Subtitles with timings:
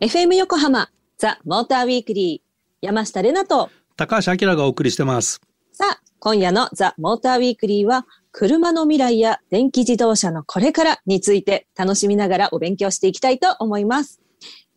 [0.00, 3.70] FM 横浜ザ・モーターウィークリー山下れなと。
[3.96, 5.40] 高橋明がお送りしてます。
[5.72, 14.20] さあ今夜のザ・モーターウィークリーは車の未来や電気自動車のこれからについて楽しみながらお勉強していきたいと思います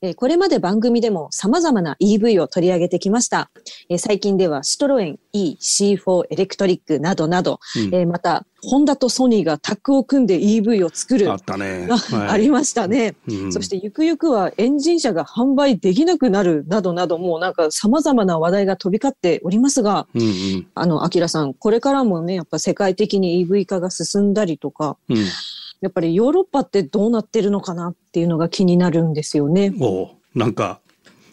[0.05, 3.49] えこれまで番組でも様々な EV を取り上げてきました。
[3.88, 11.31] え最近ではシトロエン EC4 エレクトリックなどなど、うん、えまた、ホンダとソニーがタッグを組んで EV を作る。
[11.31, 11.87] あったね。
[11.89, 25.17] はい、ありましたね、うん、そしてゆくゆくはエンジン車が販売できなくなるなどなど、もうなんか様々な話題が飛び交っておりますが、うんうん、あの、アキラさん、これからもね、やっぱ世界的に EV 化が進んだりとか、うん
[25.83, 29.73] やっぱりヨーロッパってどうなってるのかなっていうのが気になるんですよね。
[29.82, 30.79] おなんか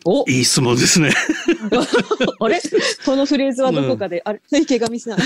[0.04, 1.12] おいい質問ですね。
[2.40, 2.60] あれ？
[3.06, 4.40] このフレーズはどこかで、うん、あれ？
[4.60, 5.18] 池上さん。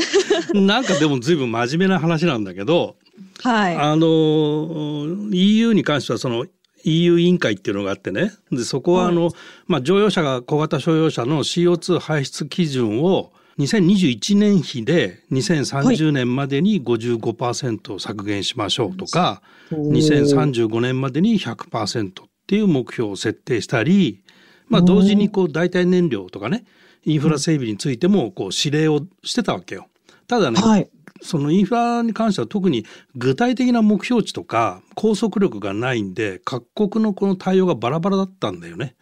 [0.66, 2.96] なんかでも随分真面目な話なんだけど、
[3.42, 3.76] はい。
[3.76, 6.46] あの、EU に関してはその
[6.84, 8.32] EU 委員会っていうのがあってね。
[8.50, 9.32] で、そこはあの、はい、
[9.66, 19.42] まあ乗用車が小型商用車の CO2 排出基準を2021年比で2030年までに55%削減しましょうとか、は
[19.72, 22.12] い、2035年までに100%っ
[22.46, 24.22] ていう目標を設定したり、
[24.68, 26.64] まあ同時にこう代替燃料とかね、
[27.04, 29.88] インフラ整備についてもこう指令をしてたわけよ。
[30.28, 30.88] ただね、はい、
[31.20, 32.86] そのインフラに関しては特に
[33.16, 38.94] 具体的な目標値とか拘束力がないんで各国のこの対応がバラバラだったんだよね。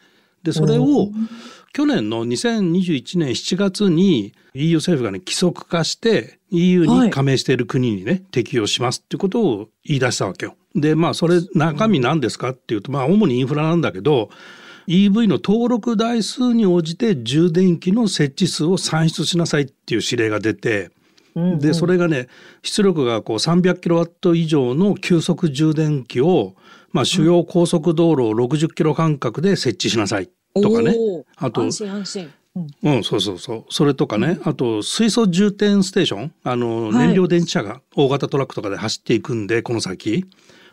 [0.47, 1.11] でそれを
[1.72, 10.55] 去年の2021年7月に EU 政府がね規則化して EU に加盟している国にね、はい、適用しますっていうことを言い出したわけよ。
[10.77, 14.30] でまあそれ中身何ですかっていうとまあ主にインフラなんだけど
[14.86, 20.92] EV の登録台数に応じて充電器の設置数を算出しなさいっていう指令が出て
[21.59, 22.29] でそれがね
[22.62, 26.55] 出力がこう300キロワット以上の急速充電器を、
[26.92, 30.95] まあ、主要高速道路を60キロ間隔で設置しなさいとかね。
[31.37, 32.33] あと安心安心
[32.85, 33.64] うん、そうそうそう。
[33.69, 40.25] それとかね、あと水素充填ステーション、あの、燃料電池車が大型トラックとかで走っていくんで、この先。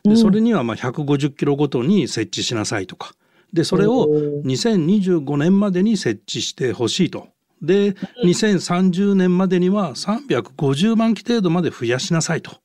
[0.06, 3.14] で、それにはまあ150キロごとに設置しなさいとか。
[3.52, 4.08] で、それを
[4.46, 7.28] 2025年までに設置してほしいと。
[7.64, 7.94] で、
[8.24, 12.58] 2030年までには350万機程度まで増やしなさいと。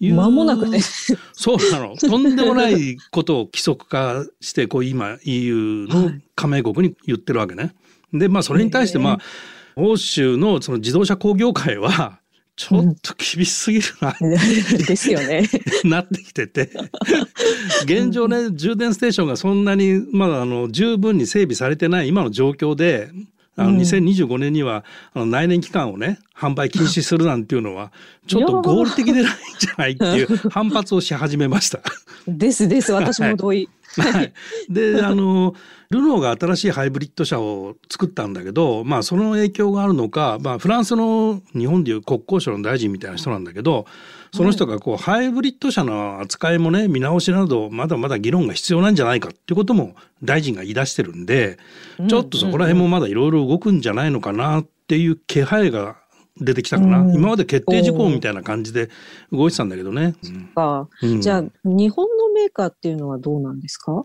[0.00, 0.80] 間もなくね。
[1.32, 1.94] そうなの。
[1.96, 7.74] とんでもないことを規則化して、こう今 EU の加盟国に言ってるわけね。
[8.12, 9.18] で、まあそれに対してまあ、
[9.76, 12.18] 欧州のその自動車工業界は、
[12.56, 14.30] ちょっと厳しすぎるな、うん、
[14.84, 15.48] ですよね。
[15.84, 16.70] なってきてて。
[17.84, 23.10] 現状ね、充電ステーションがそんなに、まだあの、十分に整備されてない今の状況で、
[23.60, 27.92] あの2025年にはあの内燃期間をね販売禁止するなんていうのは
[28.26, 31.80] ちょっと合理的でないんじゃないっていう 反発をし始めました。
[32.26, 32.92] ですです。
[32.92, 33.68] 私も同意。
[33.96, 34.32] はい、
[34.68, 35.54] であの
[35.90, 43.86] ルノーが新しいハイブリッド車を作ったんだけど、まあ、その影響があるのか、まあ、フランスの日本でいう国交省の大臣みたいな人なんだけど
[44.32, 51.58] その人がこう、ハイブリッド車の扱いもね見直しなどまだまだ議論が必要なんじゃないかっていうことも大臣が言い出してるんで、
[52.08, 55.96] ちょっとそこら辺もまだいろいろ動くんじゃないのかなっていう気配が
[56.40, 58.88] 出てきたかな、うん、今まで決定事項みたいな感じで
[59.30, 60.14] 動いてたんだけどね。
[61.02, 64.04] うん、じゃあ日本のメーカーっていうのはどうなんですか？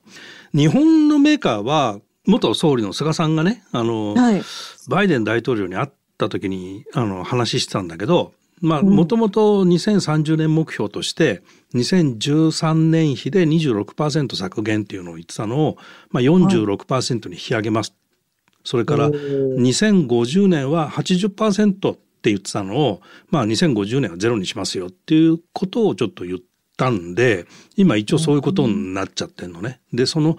[0.53, 4.42] 日本のメーカーは元総理の菅さんがねあの、はい、
[4.90, 11.43] バイデン大統領に会った時にあの話してたんだけどまあもともと2030年目標として
[11.73, 15.77] 2013年比で26%削減っていうのを言ってたのを、
[16.09, 26.39] まあ、46%に引き上げます、はい、それから2050年は80%って言ってたのを、まあ、2050年はゼロにしますよっていうことをちょっと言っ
[26.77, 27.45] たんで
[27.75, 29.79] 今一応そういうことになっちゃってんのね。
[29.94, 30.35] でその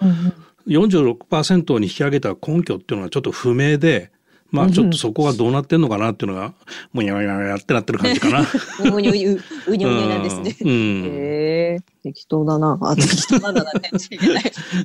[0.67, 4.11] 46%に引き上げた根拠っていうのはちょっと不明で。
[4.51, 6.53] まあちょっとそこがどうなってんのかなっていうのが、
[6.93, 8.41] もやもややってなってる感じかな。
[8.83, 9.41] うにうにう
[9.75, 10.55] にうになんですね。
[10.61, 11.09] うん、へ
[11.75, 12.77] え、適当だな。
[12.81, 13.71] あ、適当だなね。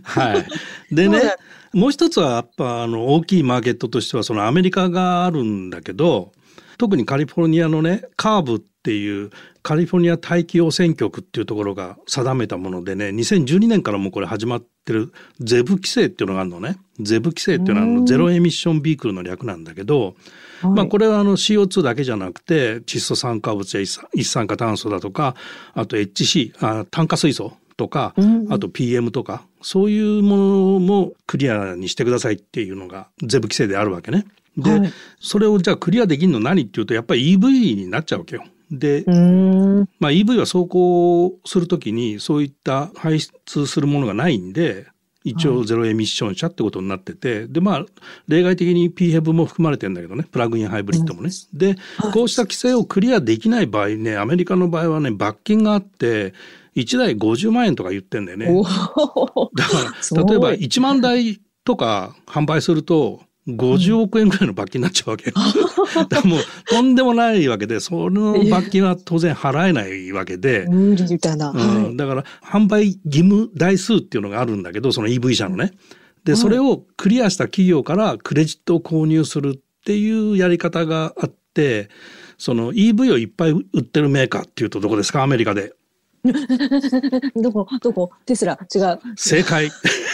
[0.03, 0.95] はい。
[0.95, 1.37] でね、
[1.73, 6.33] もう一つはやっぱあの大きいマーケットとしてはそのアメリカがあるんだけど、
[6.79, 9.31] 特にカリフォルニアのねカーブっていう
[9.63, 16.79] カリフォルニア大気汚染局っていうところが定めたものでね2012年からもこれ始まってるゼブ規制っていうのがあるのね。
[17.01, 20.15] ゼブ規制っていうのはあのゼロエミッションビークルの略なんだけど、
[20.63, 25.35] まあこれはあの CO2 だけじゃなくて窒素酸化物や一酸化炭素だとか
[25.75, 28.15] あと HC あ炭化水素とか、
[28.51, 34.27] あと PM とかそういうものもクリアにしてくださいっていうのがゼブ規制であるわけね。
[34.57, 38.45] で、はい、それをじゃあクリアできるの何っていうとやっぱり EV になっちゃうわけよ。
[38.73, 39.05] で、
[40.01, 44.87] まあ、EV は走行するときにそういった排出するものがないんで
[45.25, 47.87] 一応ゼロエミッション車ってことになってて、はい、でまあ
[48.27, 51.31] 例外的に PHEV も含まれてるんだけどねプラグインハイブリッドもね。
[51.31, 51.77] うん、で、
[52.13, 56.35] こうした規制をクリアできない場合ねアメリカの場合はね罰金があって
[56.75, 58.47] 1台50万円とか言ってんだよね。
[58.47, 59.85] だか
[60.17, 65.33] ら例えば1万台とか販売すると50億円ぐらいの罰金になっちゃうわけ。
[66.09, 70.67] だもうとんでもないわけで、その罰金は当然払えないわけで。
[70.71, 71.51] 無理だな。
[71.51, 75.73] うん、だから販売義務台数っていうのがあるんだけど、その EV 車のね。
[76.25, 81.89] で、それをクリアした企業からクレジットを購入するっていうやり方があって、
[82.39, 85.23] その EV をいっぱい売ってるメーカーっていうとどこですか？
[85.23, 85.73] アメリカで。
[87.35, 88.11] どこどこ？
[88.27, 89.01] テスラ違う。
[89.17, 89.71] 正解。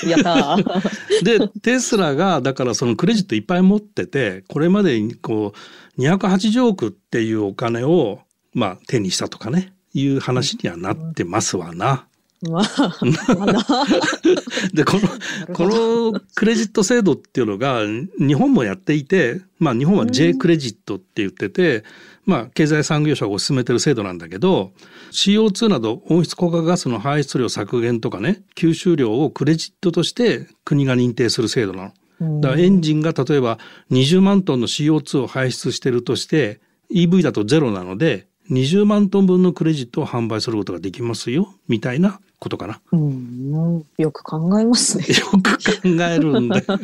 [0.06, 0.56] やった
[1.22, 5.52] で、テスラが、だからそのクレジットいっぱい持ってて、これまでにこ
[5.96, 8.20] う、280億っていうお金を、
[8.54, 12.06] まあ、手にしたとかね、いう話にはなってますわな。
[12.42, 12.96] まあ、
[14.72, 14.98] でこ
[15.48, 17.82] のこのクレジット制度っていうのが
[18.18, 21.82] 日本もやっていて、まあ、日本は J クレジットって言ってて、
[22.26, 24.72] まあ、経済産業省が進めてる制度なんだけど
[25.10, 32.40] CO2 など温室効果ガスの排出量削減とかね吸収量をクレジットとして国が認定する制度なの。
[32.40, 33.58] だからエンジンが例えば
[33.90, 36.60] 20万トンの CO2 を排出してるとして
[36.92, 42.80] EV だとゼロなので20万トン分のクレジットを販売することができますよみたいなことかな？
[42.92, 45.04] うん、よく考えますね。
[45.18, 46.64] よく考えるんだよ。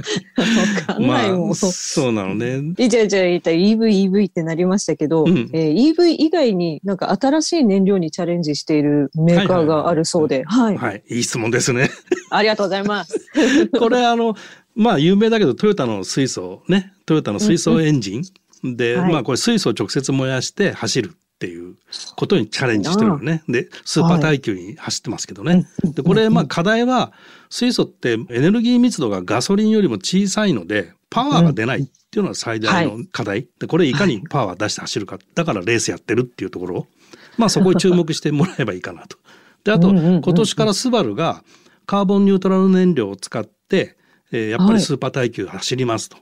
[0.87, 2.75] かんないもん、まあ、そうなのね。
[2.77, 11.91] じゃあじゃあ EV EV ってなりましたけど、うん、えー、EV 以外になんか新しい燃料にチャレンジしているメーカーがあるそうで、はい、はい、いい質問ですね。
[12.31, 13.29] ありがとうございます。
[13.79, 14.35] これあの
[14.75, 18.23] まあ有名だけどトヨタの水素ね、トヨタの水素エンジン。
[18.65, 21.77] うん、で、はい、まあこれ水素を直接燃やして走るっていう
[22.17, 23.43] ことにチャレンジしてるのね。
[23.49, 25.67] で、スーパー耐久に走ってますけどね。
[25.83, 27.13] はい、で、これ、まあ課題は、
[27.51, 33.47] 水素ってエネルギー密度がガソリンよりも小さいので、パワーが出ないっていうのが最大の課題。
[33.61, 35.19] で、これいかにパワー出して走るか。
[35.35, 36.87] だからレースやってるっていうところ。
[37.37, 39.19] まあそこに注目してもらえばいいかなと。
[39.65, 41.45] で、あと、今年からスバルが
[41.87, 43.97] カーボンニュートラル燃料を使って、
[44.33, 46.17] えー、やっぱりスーパー耐久走りますと。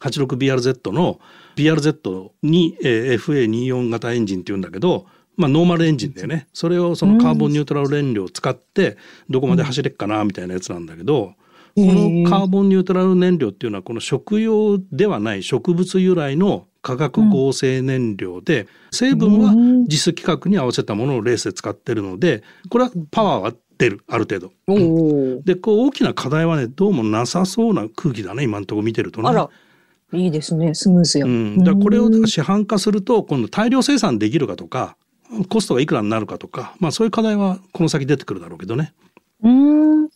[0.00, 1.20] 86BRZ の
[1.56, 5.06] BRZ に、えー、FA24 型エンジンっていうんだけど、
[5.36, 6.46] まあ、ノーマルエンジンだよね。
[6.52, 8.96] それをそのカーボンニュートラル燃料を使って
[9.30, 11.34] どこまで走れっかなみたいなやつなんだけど、
[11.74, 19.54] このカーボンニュートラル燃料っていうのはこの食用ではない植物由来の化学合成燃料で、成分は
[19.88, 24.52] 実規格に合わせたものをレースで使ってるのでこれはパワーは出るある程度。
[25.44, 29.28] でこう大きな課題はねどうもなさそうな空気だね今のところ見てるとね。
[30.12, 30.74] いいですね。
[30.74, 31.26] スムーズや。
[31.26, 34.96] うん、だこれを市販化すると今度大量生産できるかとか
[35.48, 38.92] コストがいくらになるかとか、まあ、そういう課題はこの先出てくるだろうけどね。
[39.42, 40.08] うん。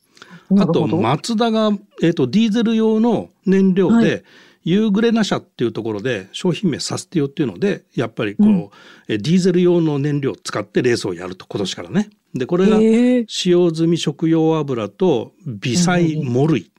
[0.59, 1.71] あとマツダが、
[2.03, 4.25] えーと、ディーゼル用の燃料で、はい。
[4.67, 8.69] ユーグレナ社っていうところで商品名サスティオっていうのでやっぱりこう、うん、
[9.07, 12.11] ディーゼル用の燃料を使ってレースをやると今年からね。
[12.35, 12.79] でこれが
[13.29, 16.73] 使用済み食用油と微細モルイ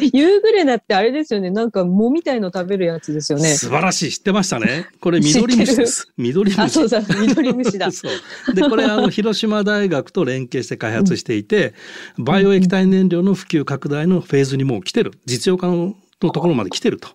[0.12, 1.50] 夕暮れだってあれですよね。
[1.50, 3.48] なんか藻みたいの食べるやつですよね。
[3.54, 4.12] 素晴らしい。
[4.12, 4.86] 知ってましたね。
[5.00, 6.12] これ緑虫です。
[6.16, 6.60] 緑虫。
[6.60, 7.88] あ、そうそう、緑虫だ。
[8.54, 11.74] で、これあの、 広島大学と連携して開発していて、
[12.18, 15.12] うん、バイオ液体燃料の普及拡大のフェーズにもう来てる。
[15.26, 17.10] 実用化のところまで来てると。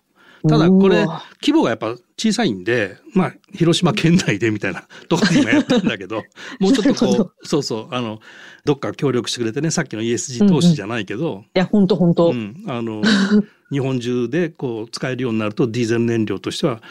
[0.48, 1.06] ただこれ
[1.40, 6.22] 規模がやっぱ小さいんでまあ広島県内でみたいな ところに今やってるんだけど
[6.60, 8.20] もうちょっとこうそうそうあの
[8.64, 13.02] どっか協力してくれてねさっきの ESG 投資じゃないけど、うんうん、いや本当本当、うん、あの
[13.72, 16.82] 日本中でこう使えるようになるとディーゼル燃料としては、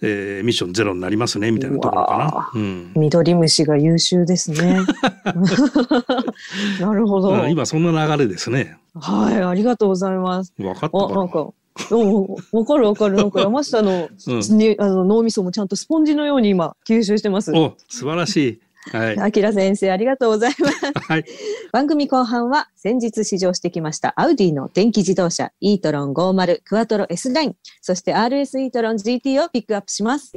[0.00, 2.50] えー、ミッションゼロになりますねみたいなところかな。
[2.54, 4.80] うん、緑虫が優秀ですね。
[6.80, 7.46] なるほど。
[7.46, 8.78] 今そんな流れですね。
[8.94, 10.54] はい、ありがとうございます。
[10.56, 11.14] 分かった。
[11.14, 11.50] なんか
[12.52, 13.16] わかるわかる。
[13.16, 17.52] なんか山下の,、うんね、あの脳みそもちゃんとスポンジのように今吸収してます。
[17.52, 18.60] お、素晴らしい。
[18.92, 19.18] はい。
[19.18, 20.92] あきら先生、ありがとうございます。
[20.94, 21.24] はい。
[21.72, 30.32] 番組後半は先日試乗してきましたアウディの電気自動車 e トロン50クワトロ S ライン、そして RS e トロン GT をピックアップします。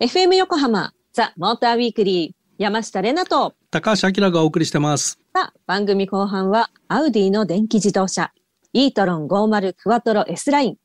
[0.00, 5.18] FM 横浜ザ・モーターウィークリー山下れなと高橋明がお送りしてます。
[5.34, 8.30] さあ、番組後半はアウディの電気自動車
[8.72, 10.76] e トロン50クワトロ S ライン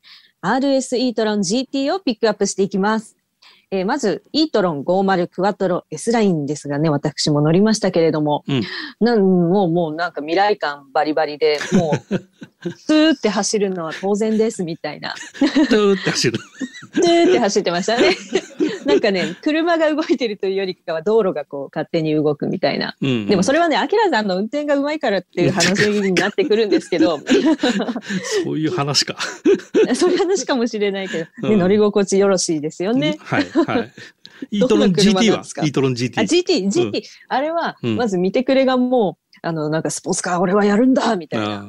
[0.42, 3.16] RS e トロン GT をピックアップしていきます。
[3.70, 8.62] えー、まず、イートロン50クワトロ S ラインですがね、私も乗りましたけれども、うん、
[8.98, 12.16] なんもう、もうなんか未来感バリバリで、もう、
[12.76, 15.14] スーって走るのは当然ですみたいな。
[15.16, 16.40] スーって走る。
[16.98, 18.16] って走ってましたね。
[18.86, 22.96] なんかね、車が動いてるというよりかは道路がこう勝手に動くみたいな。
[23.00, 27.20] うんうん、でもそれはね、アキラさんの運転がうまいからっていう話になってくるんですけど。
[28.44, 29.16] そういう話か。
[29.94, 33.16] そういう話かもしれないけど、ね、乗り心地よろしいですよね。
[33.20, 33.92] はい、はい。
[34.50, 35.38] イートロン GT は？
[35.64, 36.20] イートロン GT。
[36.20, 41.66] あ、GT、GT、うん、あれは、まず見てくれがもう、あの、なんかスポーツカー俺はやるんだみたいな。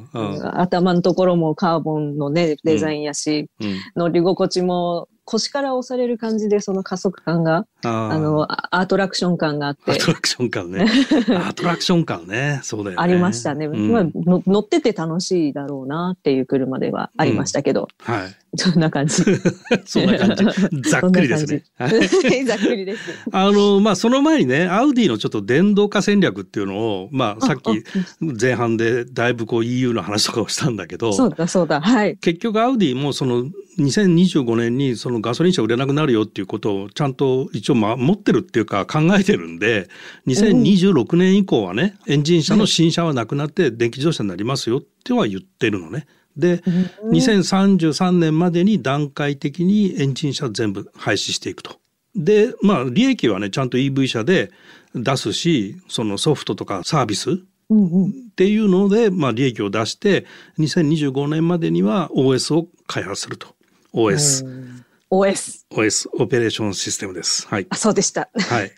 [0.54, 9.94] 頭のところもカーボンのね、デザインやし、うん、乗り心地も腰から押される感じでその加速感が、あの、アトラクション感があって。
[9.94, 10.86] アトラクション感ね。
[11.48, 12.60] アトラクション感ね。
[12.64, 13.04] そうだよね。
[13.04, 13.68] ありましたね。
[13.68, 17.88] うん、まあ乗ってて楽しいだろうなっていう車ではありましたけど。
[18.08, 18.36] うん、はい。
[18.58, 19.24] そんな感じ。
[19.86, 20.90] そんな感じ。
[20.90, 21.64] ざっくりですね。
[22.46, 23.02] ざっくりです。
[23.32, 27.84] あの、まあ、その前にね、アウディのちょっと電動化戦略っていうのを、まあ、さっき
[28.20, 31.14] 前半でだいぶこう EU の話とかをしたんだけど。
[31.14, 31.80] そうだ、そうだ。
[31.80, 32.18] はい。
[32.18, 33.46] 結局アウディもその
[33.80, 39.88] 2025年にそのガソリン車売れなくなるよっていうことをちゃんと一応持ってるっていうか考えてるんで、
[40.28, 46.08] 2026年以降はね、エンジン車の新車はなくなって電気自動車になりますよっては言ってるのね。
[46.38, 46.58] で、
[47.12, 51.80] 2033年までに段階的にエンジン車全部廃止していくと。
[52.16, 54.52] で、まあ、利益はね、ちゃんと EV 車で
[54.96, 57.36] 出すし、そのソフトとかサービスっ
[58.36, 60.26] ていうので、まあ、利益を出して、
[60.60, 63.56] 2025年までには OS を開発すると。
[63.94, 64.46] OS。
[65.12, 65.66] OS。
[65.72, 67.46] OS、オペレーションシステムです。
[67.50, 67.68] はい。
[67.70, 68.30] あ、そうでした。
[68.34, 68.72] はい。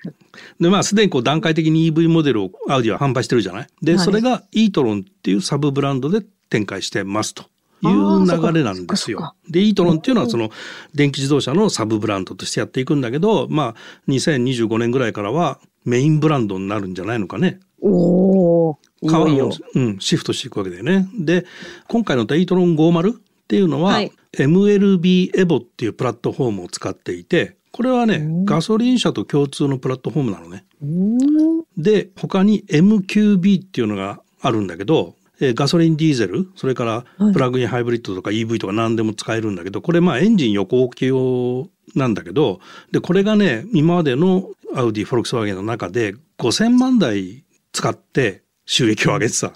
[0.59, 3.67] で、まあ、すでにこう段階的に EV モデルをアウディは販売してるじゃない？
[3.83, 7.43] で、はい、それが e トロンっていうサブブランドで展開してますと。
[7.83, 9.35] いう流れなんですよ。
[9.49, 10.49] で、イートロンっていうのはその
[10.95, 13.75] 電気自動車のサブブランドとしてやっていくんだけど、まあ、
[14.07, 17.59] 2025年ぐらいからはメインブランドになるんじゃないのかね。
[17.81, 18.79] おお。
[19.01, 21.09] うん、シフトしていくわけだよね。
[21.19, 21.45] で、
[21.89, 30.65] 今回のイートロン50っていうのは、はい、MLB エボっていうプラットフォームを使っていて、これはね、ガソリン車と共通のプラットフォームなのね。
[31.77, 42.59] で、他に MQB っていうのがあるんだけど、えガソリンディーゼルそれからプラグインハイブリッドとか EV とか何でも使えるんだけどこれまあエンジン横置き用なんだけど
[42.91, 49.49] でこれがね今までのアウディフォルクスワーゲンの中で5,000万台使って収益を上げてた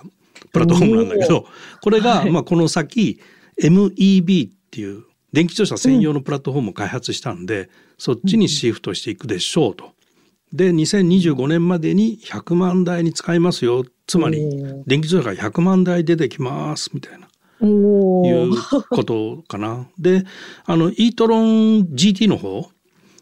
[0.51, 1.45] プラットフォームなんだけど
[1.81, 3.21] これがまあこの先
[3.61, 5.03] MEB っていう。
[5.33, 9.91] 電気自動車専用のプラットフォームを開発したんで、そっちにシフトしていくでしょうと。
[10.53, 13.85] で2025年までに100万台に使いますよ。
[14.05, 14.39] つまり
[14.85, 17.27] 電気自動車が100万台出てきますみたいな。
[17.59, 18.51] いう
[18.89, 19.87] ことかな。
[19.97, 20.23] で
[20.65, 22.69] あの e トロン GT の方、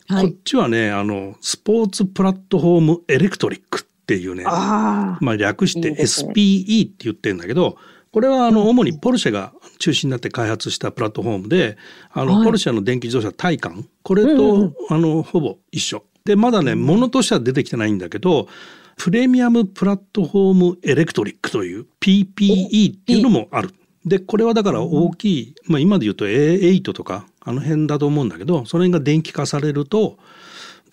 [0.07, 4.43] はい、こっちはねあのスポーツプラットフォームエレクトリックっていうね。
[4.43, 7.77] まあ略して SPE って言ってるんだけど
[8.15, 11.77] これはあの主にポルシェが中心になって開発したプラットフォームで
[12.13, 13.89] あのポルシェの電気自動車タイカン。
[14.03, 16.05] これとあのほぼ一緒。
[16.23, 18.47] でまだねものとしては出てきてないんだけど
[18.95, 23.75] プレミアムプラットフォームエレクトリックという PPE っていうのもある。
[24.05, 30.19] でこれはだから大きい、まあ、今で言うと A8 とかあの辺だと思うんだけどそれが電気化されると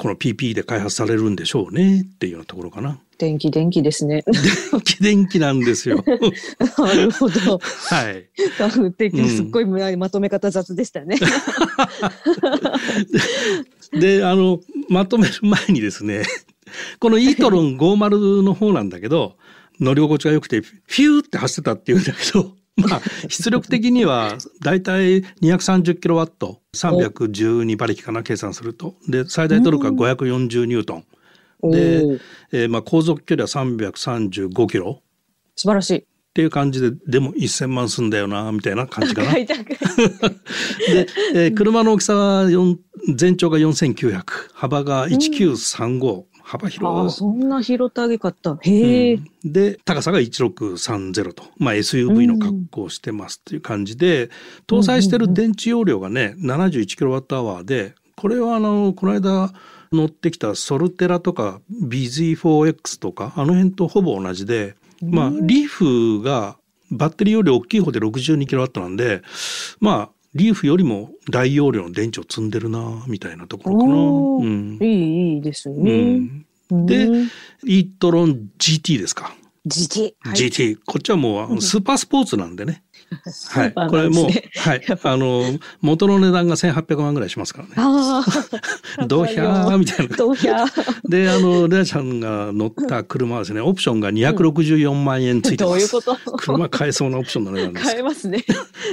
[0.02, 2.98] この PP で開発されるんでしょうねっていうようなところかな。
[3.18, 4.24] 電気電気ですね。
[4.26, 6.02] 電気電気なんですよ。
[6.76, 7.60] なるほど。
[7.60, 8.28] はい。
[9.28, 11.18] すっごいまとめ方雑でしたね。
[13.92, 16.24] で、あの、まとめる前にですね、
[16.98, 19.36] このイートロン50の方なんだけど、
[19.78, 28.96] 乗り心地が良くて、フューって走ってたっていうんだけど、まあ、出力的にはだいたい230キロワット、312馬力かな、計算すると。
[29.08, 31.04] で、最大トルクは540ニュートン。
[31.70, 32.20] で、
[32.52, 35.02] えー、まあ、航続距離は335キロ。
[35.54, 35.98] 素晴らしい。
[35.98, 39.34] っていう感じで、でも1000万すんだよな、みたいな感じかな。
[39.34, 39.44] で、
[41.34, 42.46] えー、車の大きさは
[43.14, 44.24] 全長が4900、
[44.54, 48.58] 幅が1935、幅広あそんな広たげかった。
[48.60, 54.26] へえ、うん、で高さが1630と、まあ、SUV の格好をしてますっていう感じで、
[54.70, 59.50] うん、搭載してる電池容量がね 71kWh でこれはあのこの間
[59.92, 65.66] 乗ってきたソルテラとか BZ4X とかあの辺とほぼ同じで、まあリー。
[65.66, 66.58] フが
[66.90, 69.22] バッテリーより大きい方で 62kW なんで
[69.80, 73.92] まあリーフよりも大容量の電池を積んでるなみたいなところかな。
[73.94, 73.96] う
[74.42, 75.92] ん、いいいいですね。
[76.70, 77.06] うん、で、
[77.64, 79.34] イートロン GT ですか
[79.66, 80.14] ？GT。
[80.20, 80.78] はい、GT。
[80.86, 82.82] こっちはもうスーパースポーツなんでね。
[83.50, 84.26] はい、これもう、
[84.58, 87.74] はい、あの元の値段が千八百万ぐらいしますからね。
[87.76, 88.24] あ
[88.98, 90.16] あ、どうひゃーみたいな。
[90.16, 90.64] どうひゃ
[91.08, 95.90] で、あのレアちゃんが乗った車はですね、オプションが二百六十四万円ついてます。
[95.92, 96.36] どういうこと？
[96.36, 97.86] 車買えそうなオプションの値段です。
[97.86, 98.44] 買えますね。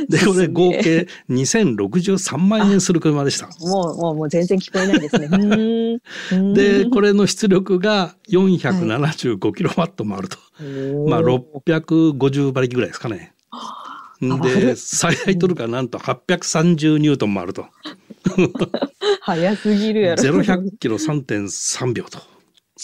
[0.10, 3.48] で、これ合計二千六十三万円する車でした。
[3.68, 6.00] もうもうもう全然聞こえないですね。
[6.54, 10.38] で、これの出力が四百七十五キロワットもあると。
[11.08, 13.34] まあ六百五十馬力ぐらいですかね。
[14.22, 17.68] で最大トルクはなんと830ニュートンもあると。
[19.22, 20.22] 早すぎるやろ。
[20.22, 22.20] ゼロ百キロ3.3秒と。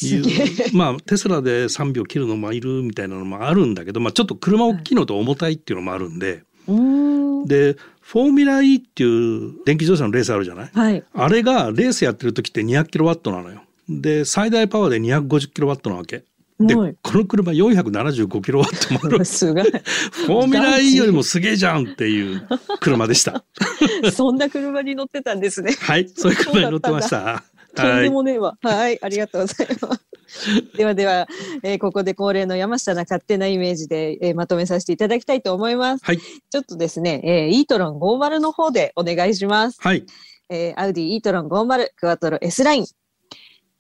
[0.02, 13.62] いうまあテスラで3秒切るのもいるみたいなのもあるんだけど、まあ、ちょっと車大きいのと重たいっていうのもあるんで、はい、でフォーミュラ E っていう電気自動車のレースあるじゃない、はい、あれがレースやってる時って200キロワットなのよ。
[13.88, 16.26] で最大パワーで250キロワットなわけ。
[16.60, 19.24] で、この車475キロワットもある。
[19.26, 19.64] すごい。
[19.64, 22.48] フォーミュラ E よりもすげえじゃんっていう
[22.80, 23.44] 車でした。
[24.14, 25.74] そんな車に乗ってたんですね。
[25.74, 27.44] はい、そういう車に乗ってました。
[27.76, 28.58] とんでもねえわ。
[28.62, 30.78] はい、ありがとうございます。
[30.78, 31.28] ではでは、
[31.62, 36.06] えー、ここで恒例の山下な勝手なイメージで、えー、まとめさせていただきたいと思います。
[36.06, 36.20] はい。
[36.20, 39.78] ちょっとですね、えー、イートロン50の方でお願いします。
[39.82, 40.06] はい。
[40.50, 42.86] えー、アウディイートロン50クワトロ S ライン。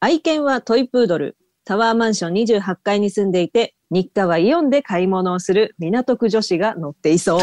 [0.01, 1.37] 愛犬はトイプードル。
[1.67, 7.39] タワーマンション28階に住んでいて、日課はイオンで買い物をする港区女子が乗っていそう。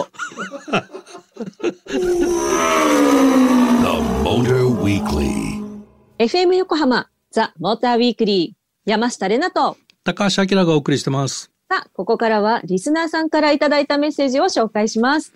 [6.18, 11.50] FM 横浜ザ・モーターウィークリー山下れなと高橋明がお送りしてます。
[11.68, 15.32] さあ、ここからはリスナーさんからいただいたメッセージを紹介します。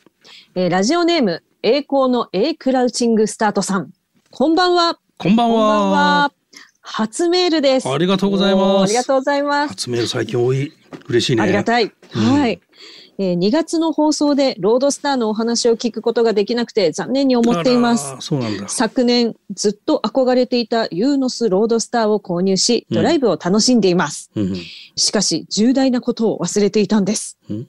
[0.54, 3.90] えー、ラジオネーム栄光の A クラウチングスタートさん。
[4.30, 5.00] こんばんは。
[5.18, 6.35] こんばんは。
[6.88, 7.88] 初メールです。
[7.88, 8.82] ありがとうございます。
[8.84, 9.70] ありがとうございます。
[9.70, 10.72] 初メール最近多い。
[11.08, 11.42] 嬉しいね。
[11.42, 11.84] ありがたい。
[11.84, 11.92] うん、
[12.40, 12.60] はい。
[13.18, 18.14] えー、2月の放送でロードスターのお話を聞くことができなくて残念に思っています。
[18.20, 18.68] そうなんだ。
[18.68, 24.30] 昨年ずっと憧れていたユーノスロードスターを購入し、ドライブを楽しんでいます。
[24.36, 24.54] うん、
[24.94, 27.36] しかし重大なことを忘れていたんです。
[27.50, 27.68] うん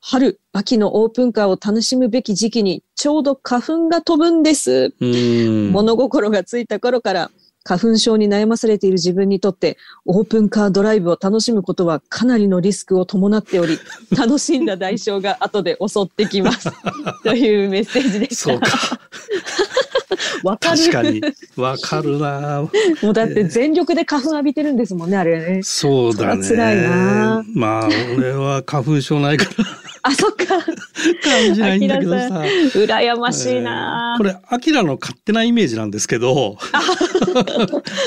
[0.00, 4.94] 春、秋のオープンカーを楽しむべき時期にちょうど花粉が飛ぶんです。
[5.00, 7.30] 物心がついた頃から
[7.68, 13.78] 花粉症に悩まされている自分にとって、オープンカードライブを楽しむことはかなりのリスクを伴っており、
[14.16, 16.70] 楽しんだ代償が後で襲ってきます。
[17.24, 18.36] というメッセージでした。
[18.36, 18.68] そうか。
[20.44, 20.78] わかる。
[20.78, 21.20] 確かに。
[21.56, 22.66] わかるな。
[23.02, 25.62] もうだって全力で花粉浴びてるんですもんね、あれね。
[25.62, 26.48] そうだね。
[26.48, 27.44] 辛いな。
[27.52, 29.77] まあ、俺は花粉症ないから。
[30.02, 30.44] あ、そっか。
[30.46, 32.40] 感じないんだけどさ。
[32.74, 36.56] 羨ましいな、えー、これ、アキラの勝手なイメージなんですけど。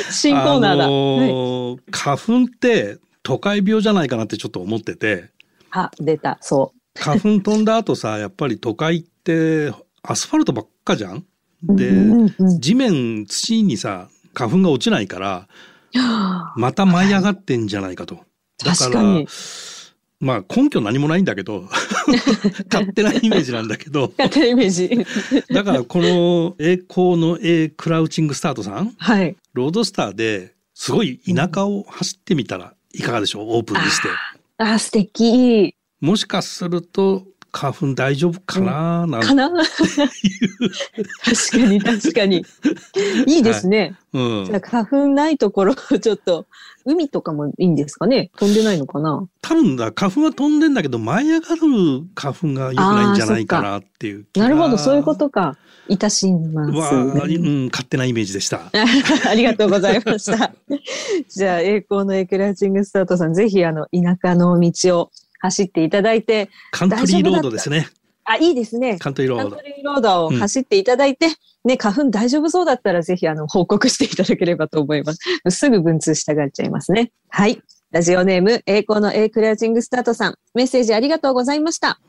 [0.10, 0.86] 新コーナーだ。
[0.86, 5.30] あのーはい、花粉って都会病じゃないかなってちょっと思ってて。
[5.72, 6.38] あ、出た。
[6.42, 7.00] そう。
[7.00, 9.72] 花粉飛んだ後さ、やっぱり都会って
[10.04, 11.26] アスファルトばっかじゃん？
[11.64, 11.92] で、
[12.60, 15.48] 地面、土にさ、花粉が落ちないから、
[16.56, 18.20] また舞い上がってんじゃないかと。
[18.66, 19.02] だから、
[20.22, 21.68] まあ根拠何もないんだけど
[22.72, 24.14] 勝手なイメージなんだけど。
[24.18, 25.06] 勝手なイメージ。
[25.54, 33.58] だからこの栄光の A クラウチングスタートさん、はい、ロードスターですごい田舎を走ってみたらいかがでしょう？
[33.58, 34.08] オープンにして。
[34.58, 35.74] ああ素敵。
[36.00, 39.52] もしかすると花粉大丈夫かな、なんかな？
[41.24, 42.46] 確かに確かに。
[43.28, 43.96] いいですね。
[44.14, 46.48] はい、うん、じゃあ花粉ないところちょっと
[46.86, 48.32] 海とかもいいんですかね？
[48.38, 49.28] 飛んでないのかな？
[49.42, 51.62] 多分だ花粉は飛んでんだけど舞い上がる
[52.16, 55.58] 花粉が良くないんじゃないかなっていうなるほどそういうことか。
[55.88, 58.72] いたします、ね、うん、勝手なイメージでした。
[59.30, 60.54] ありがとうございました。
[61.28, 65.12] じゃあ、栄光のエクラーチングスタートさん、ぜひ、あの、田舎の道を
[65.42, 66.50] 走っていただいて。
[66.72, 67.90] カントリーロードですね。
[68.24, 68.98] あ、いいですね。
[69.00, 69.50] カントリーロード。
[69.50, 71.32] カントリーロードを走っていただいて、うん、
[71.66, 75.20] ね、花粉大丈夫そうだったらぜひあの報告していただければと思います。
[75.50, 77.12] すぐ文通したがっちゃいますね。
[77.30, 77.62] はい。
[77.92, 82.00] ラジオネーム、栄光の A クラウチングスタートさん、メッセージありがとうございました。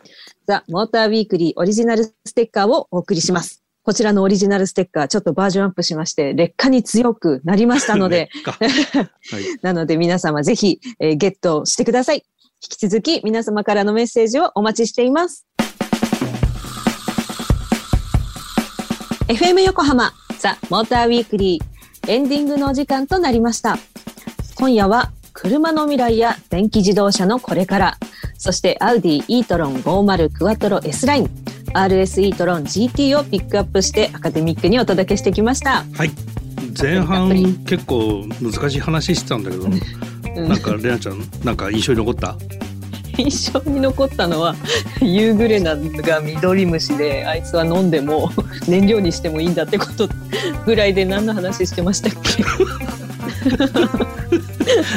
[0.46, 3.62] ザ・モーターウィークリーオリジナルステッカーをお送りします。
[3.84, 8.56] こちらのオリジナルステッカー、ちょっとバージョンアップしまして、劣化に強くなりましたので、 は
[9.40, 12.24] い、 なので皆様ぜひ、えー、ゲットしてください。
[12.62, 15.48] 引き続き皆様からのメッセージをお待ちしています。
[19.26, 23.78] FM 横浜ザ・モーターウィークリーエンディングのお時間となりました。
[24.54, 27.98] 今夜は車の未来や電気自動車のこれから、
[28.38, 31.30] そしてアウディ e トロン50クワトロ S ライン、
[31.74, 35.84] RS e トロン GT をピックアップしてアカデミックにお届けしてきました。
[35.94, 36.10] はい。
[36.80, 37.28] 前半
[37.64, 39.66] 結構難しい話してたんだけど、
[40.36, 42.36] なんかレナちゃんなんか印象に残った？
[43.18, 44.56] 印象に残ったのは
[45.02, 48.32] 夕暮れなが緑虫であいつは飲んでも
[48.66, 50.08] 燃料にしてもいいんだってこと
[50.64, 52.42] ぐらいで何の話してましたっけ？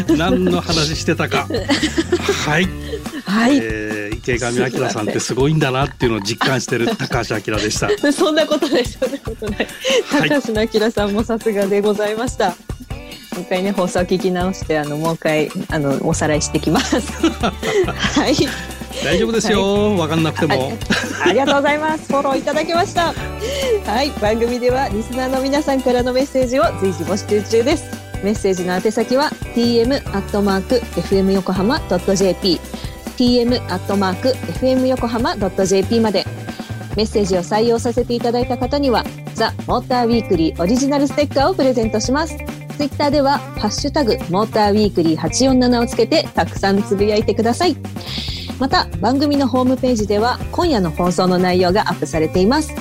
[0.16, 1.48] 何の話してたか。
[2.46, 2.68] はい、
[3.26, 7.90] はい、えー、池上彰さんってすごいんだなっていうのを実感してる 高橋明でした。
[8.14, 9.68] そんなことないそんなことない、
[10.10, 12.50] はい、高橋明さんもさすがでございました。
[12.50, 12.56] も
[13.40, 17.00] う一回ね放送聞き直してあのもう一回あのおさらいしてきます。
[18.20, 18.36] はい。
[19.04, 20.72] 大丈夫ですよ、はい、分かんなくても。
[21.24, 22.06] ありがとうございます。
[22.08, 23.14] フォローいただきました。
[23.86, 24.10] はい。
[24.22, 27.86] 番組ではリスナーの皆さんからのメッセージを随時募集中です。
[28.24, 32.60] メッセージの宛先は tm アットマーク fm 横浜ドット jp
[33.18, 36.26] tm アットマーク fm 横浜ドット jp まで。
[36.96, 42.38] メッセージを採用させていただいた方にはザ・モーターウィークリーオリジナルステッカーをプレゼントします
[42.78, 47.78] ツイッターではハッシュタグモーターウィークリー847をつけてたくさんつぶやいてください。
[48.60, 52.74] また番組のホームページでは今夜の放送の内容がアップされています。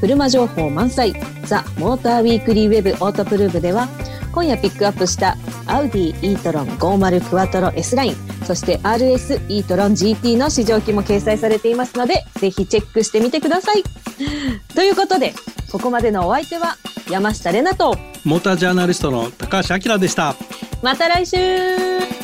[0.00, 1.14] 車情報満載。
[1.44, 3.88] ザ・モーターウィークリーウェブオートプルーブでは
[4.32, 13.82] 今夜ピックアップしたアウディ e トロン50クワトロ S ラインそして RS e トロン GT の試乗機も掲載されていますのでぜひチェックしてみてください。
[14.74, 15.32] ということで
[15.72, 16.76] ここまでのお相手は
[17.10, 20.34] 山下れなとモータージャーナリストの高橋明でした。
[20.82, 22.17] また来週。